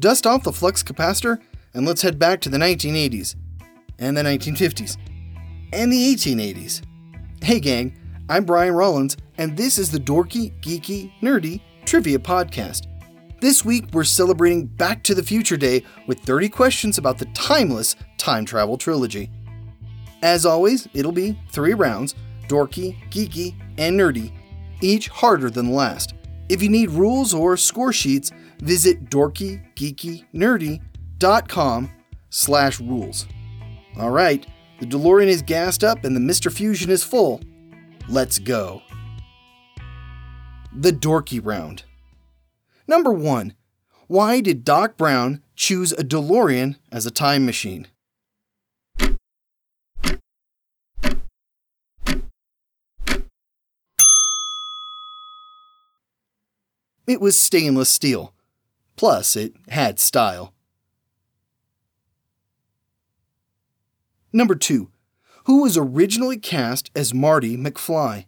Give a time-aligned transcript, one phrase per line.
[0.00, 1.38] dust off the flux capacitor,
[1.74, 3.36] and let's head back to the 1980s,
[3.98, 4.96] and the 1950s,
[5.72, 6.82] and the 1880s.
[7.42, 7.94] Hey, gang,
[8.28, 12.86] I'm Brian Rollins, and this is the Dorky, Geeky, Nerdy Trivia Podcast.
[13.40, 17.96] This week, we're celebrating Back to the Future Day with 30 questions about the timeless
[18.18, 19.30] time travel trilogy.
[20.22, 22.14] As always, it'll be three rounds
[22.48, 24.32] dorky, geeky, and nerdy,
[24.80, 26.14] each harder than the last.
[26.50, 31.90] If you need rules or score sheets, visit dorkygeekynerdy.com
[32.30, 33.28] slash rules.
[33.96, 34.44] All right,
[34.80, 36.52] the DeLorean is gassed up and the Mr.
[36.52, 37.40] Fusion is full.
[38.08, 38.82] Let's go.
[40.74, 41.84] The Dorky Round.
[42.88, 43.54] Number 1.
[44.08, 47.86] Why did Doc Brown choose a DeLorean as a time machine?
[57.10, 58.34] It was stainless steel.
[58.94, 60.54] Plus, it had style.
[64.32, 64.92] Number 2.
[65.46, 68.26] Who was originally cast as Marty McFly?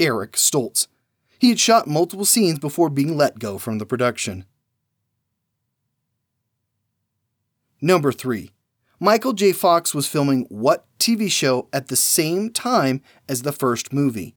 [0.00, 0.88] Eric Stoltz.
[1.38, 4.44] He had shot multiple scenes before being let go from the production.
[7.80, 8.50] Number 3.
[9.04, 9.50] Michael J.
[9.50, 14.36] Fox was filming what TV show at the same time as the first movie?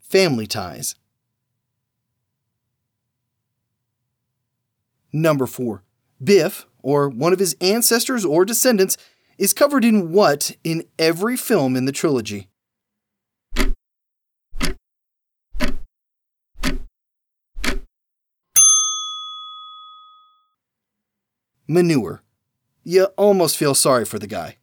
[0.00, 0.94] Family Ties.
[5.12, 5.82] Number 4.
[6.24, 8.96] Biff, or one of his ancestors or descendants,
[9.36, 12.48] is covered in what in every film in the trilogy?
[21.70, 22.24] Manure.
[22.82, 24.56] You almost feel sorry for the guy.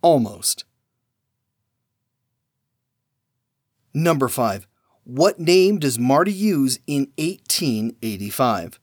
[0.00, 0.64] Almost.
[3.92, 4.66] Number 5.
[5.04, 8.80] What name does Marty use in 1885?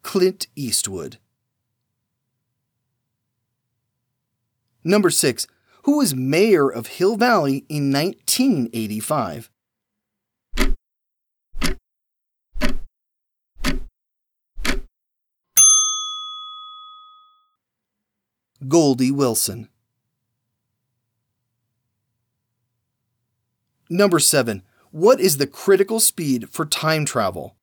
[0.00, 1.18] Clint Eastwood.
[4.82, 5.46] Number 6.
[5.84, 9.50] Who was mayor of Hill Valley in 1985?
[18.68, 19.68] Goldie Wilson.
[23.88, 24.62] Number 7.
[24.90, 27.56] What is the critical speed for time travel?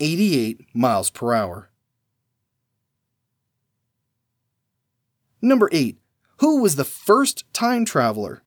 [0.00, 1.70] Eighty-eight miles per hour.
[5.40, 5.98] Number 8.
[6.38, 8.42] Who was the first time traveler?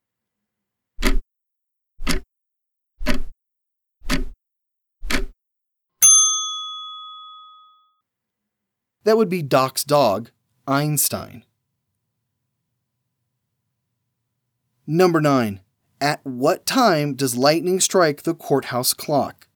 [9.04, 10.30] That would be Doc's dog,
[10.68, 11.44] Einstein.
[14.86, 15.62] Number 9.
[16.00, 19.48] At what time does lightning strike the courthouse clock?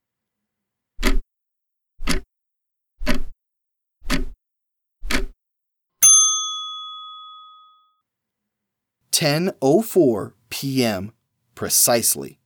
[9.16, 11.14] Ten oh four p.m.
[11.56, 12.38] precisely.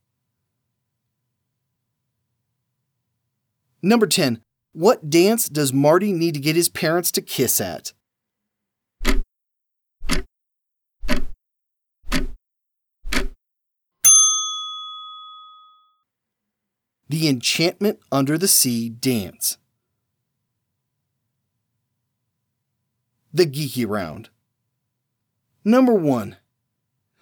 [3.81, 4.43] Number 10.
[4.73, 7.93] What dance does Marty need to get his parents to kiss at?
[17.09, 19.57] The Enchantment Under the Sea Dance.
[23.33, 24.29] The Geeky Round.
[25.65, 26.35] Number 1.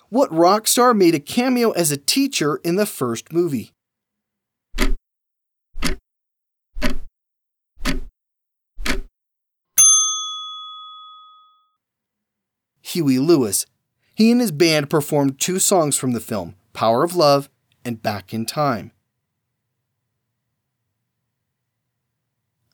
[0.09, 3.73] What rock star made a cameo as a teacher in the first movie?
[12.81, 13.65] Huey Lewis.
[14.15, 17.49] He and his band performed two songs from the film Power of Love
[17.83, 18.91] and Back in Time.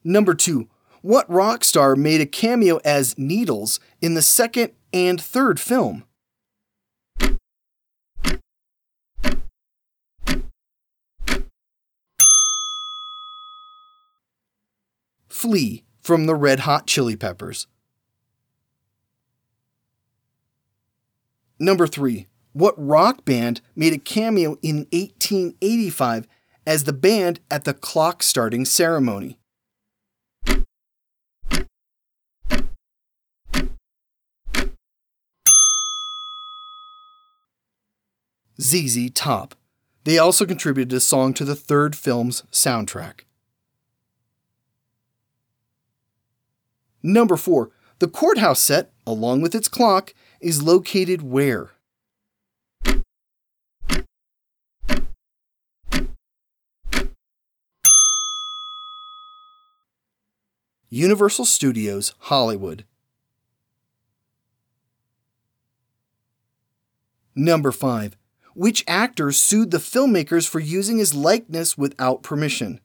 [0.03, 0.69] Number two,
[1.01, 6.03] what rock star made a cameo as Needles in the second and third film?
[15.43, 17.67] Flea from the Red Hot Chili Peppers.
[21.59, 26.29] Number three, what rock band made a cameo in 1885
[26.65, 29.37] as the band at the clock starting ceremony.
[38.61, 39.55] ZZ Top.
[40.05, 43.25] They also contributed a song to the third film's soundtrack.
[47.03, 47.69] Number 4.
[47.99, 51.71] The courthouse set, along with its clock, is located where?
[60.89, 62.85] Universal Studios, Hollywood.
[67.35, 68.15] Number 5.
[68.53, 72.79] Which actor sued the filmmakers for using his likeness without permission?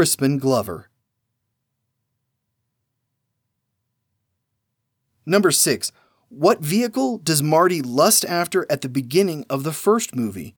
[0.00, 0.88] Crispin Glover.
[5.26, 5.92] Number 6.
[6.30, 10.56] What vehicle does Marty lust after at the beginning of the first movie?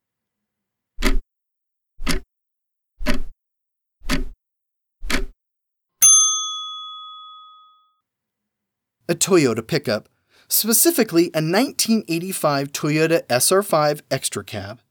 [9.08, 10.08] A Toyota pickup,
[10.46, 14.82] specifically a 1985 Toyota SR5 Extra Cab.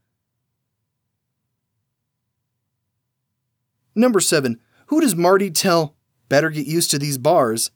[3.95, 4.59] Number 7.
[4.87, 5.95] Who does Marty tell,
[6.29, 7.71] better get used to these bars?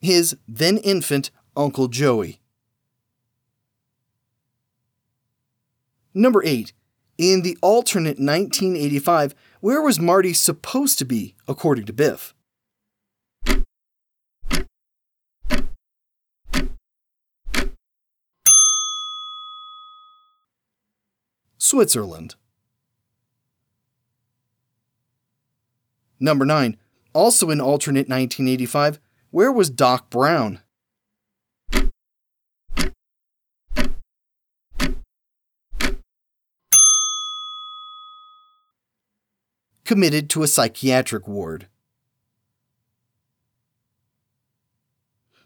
[0.00, 2.40] his then infant Uncle Joey.
[6.14, 6.72] Number 8.
[7.18, 12.34] In the alternate 1985, where was Marty supposed to be, according to Biff?
[21.68, 22.34] Switzerland.
[26.18, 26.78] Number 9.
[27.12, 28.98] Also in alternate 1985,
[29.30, 30.60] where was Doc Brown?
[39.84, 41.68] Committed to a psychiatric ward.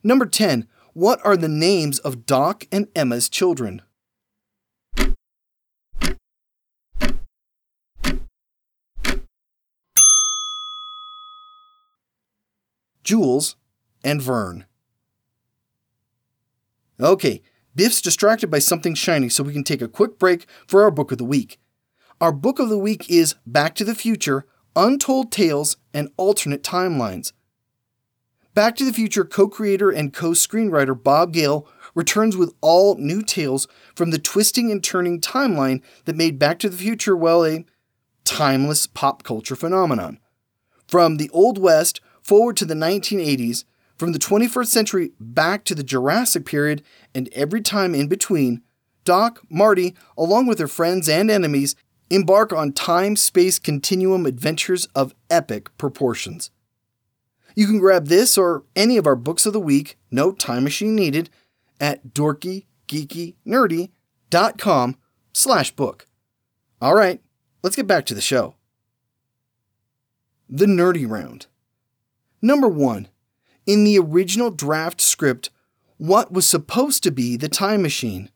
[0.04, 0.68] Number 10.
[0.92, 3.82] What are the names of Doc and Emma's children?
[13.02, 13.56] Jules
[14.04, 14.66] and Vern.
[17.00, 17.42] Okay,
[17.74, 21.10] Biff's distracted by something shiny, so we can take a quick break for our book
[21.10, 21.58] of the week.
[22.20, 24.46] Our book of the week is Back to the Future
[24.76, 27.32] Untold Tales and Alternate Timelines.
[28.54, 33.22] Back to the Future co creator and co screenwriter Bob Gale returns with all new
[33.22, 37.64] tales from the twisting and turning timeline that made Back to the Future, well, a
[38.24, 40.18] timeless pop culture phenomenon.
[40.86, 43.64] From the Old West forward to the 1980s,
[43.96, 46.82] from the 21st century back to the Jurassic period
[47.14, 48.62] and every time in between,
[49.04, 51.74] Doc, Marty, along with their friends and enemies,
[52.10, 56.50] embark on time space continuum adventures of epic proportions.
[57.54, 60.96] You can grab this or any of our books of the week, no time machine
[60.96, 61.30] needed,
[61.80, 64.96] at dorkygeekynerdy.com
[65.32, 66.06] slash book.
[66.80, 67.20] All right,
[67.62, 68.54] let's get back to the show.
[70.48, 71.46] The Nerdy Round.
[72.44, 73.06] Number one,
[73.66, 75.50] in the original draft script
[75.96, 78.30] what was supposed to be the time machine.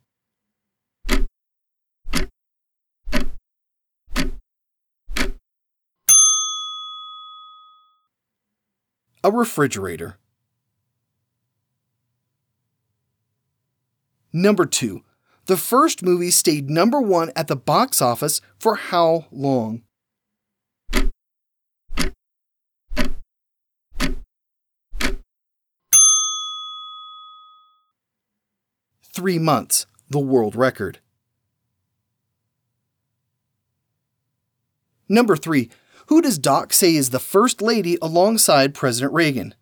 [9.25, 10.19] A refrigerator.
[14.33, 15.03] Number 2.
[15.47, 19.83] The first movie stayed number 1 at the box office for how long?
[29.17, 30.99] Three months, the world record.
[35.09, 35.71] Number three,
[36.09, 39.55] who does Doc say is the first lady alongside President Reagan?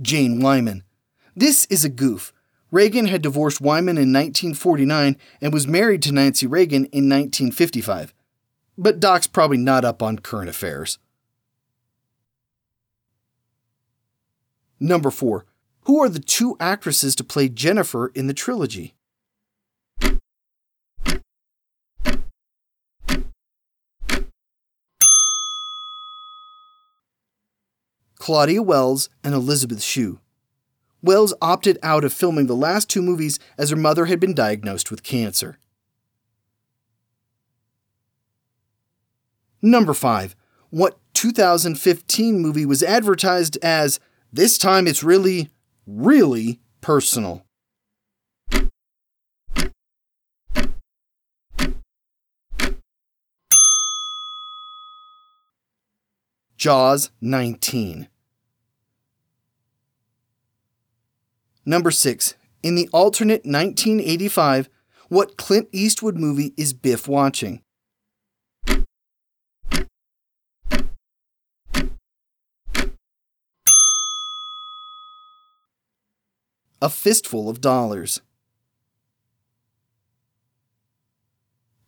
[0.00, 0.84] Jane Wyman.
[1.36, 2.32] This is a goof.
[2.70, 8.14] Reagan had divorced Wyman in 1949 and was married to Nancy Reagan in 1955
[8.80, 10.98] but Doc's probably not up on current affairs.
[14.80, 15.44] Number 4.
[15.82, 18.94] Who are the two actresses to play Jennifer in the trilogy?
[28.16, 30.20] Claudia Wells, and Elizabeth Shue.
[31.02, 34.90] Wells opted out of filming the last two movies as her mother had been diagnosed
[34.90, 35.58] with cancer.
[39.62, 40.34] Number 5.
[40.70, 44.00] What 2015 movie was advertised as
[44.32, 45.50] this time it's really,
[45.86, 47.44] really personal?
[56.56, 58.08] Jaws 19.
[61.64, 62.34] Number 6.
[62.62, 64.68] In the alternate 1985,
[65.08, 67.62] what Clint Eastwood movie is Biff watching?
[76.82, 78.22] A Fistful of Dollars.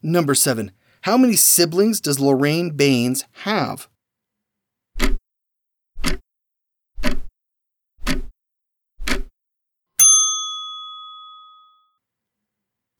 [0.03, 0.71] Number 7.
[1.03, 3.89] How many siblings does Lorraine Baines have?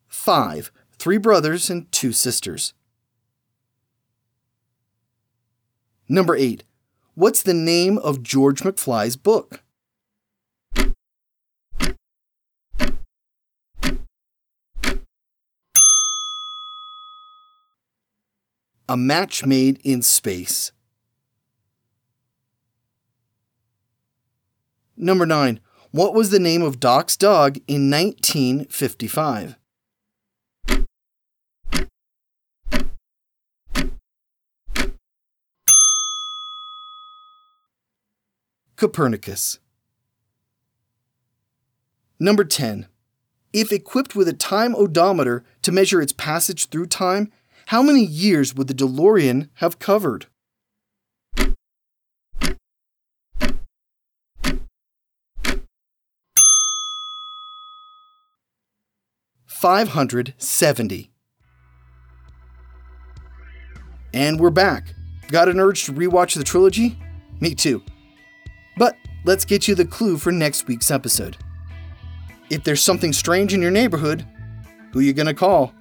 [0.09, 2.73] Five, three brothers and two sisters.
[6.09, 6.65] Number eight,
[7.15, 9.63] what's the name of George McFly's book?
[18.93, 20.71] A Match Made in Space.
[24.99, 25.61] Number 9.
[25.93, 29.57] What was the name of Doc's dog in 1955?
[38.77, 39.59] Copernicus.
[42.21, 42.89] Number 10.
[43.55, 47.33] If equipped with a time odometer to measure its passage through time,
[47.73, 50.27] how many years would the DeLorean have covered?
[59.47, 61.13] Five hundred seventy.
[64.13, 64.95] And we're back.
[65.29, 66.99] Got an urge to rewatch the trilogy?
[67.41, 67.83] Me too.
[68.77, 71.39] But let's get you the clue for next week's episode.
[72.51, 74.27] If there's something strange in your neighborhood,
[74.93, 75.73] who you gonna call?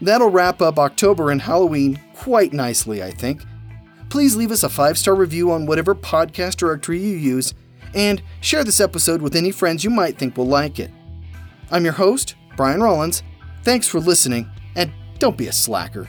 [0.00, 3.42] That'll wrap up October and Halloween quite nicely, I think.
[4.08, 7.54] Please leave us a five star review on whatever podcast directory you use,
[7.94, 10.90] and share this episode with any friends you might think will like it.
[11.70, 13.22] I'm your host, Brian Rollins.
[13.62, 16.08] Thanks for listening, and don't be a slacker.